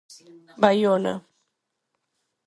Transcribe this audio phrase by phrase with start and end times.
[0.61, 1.13] Baiona.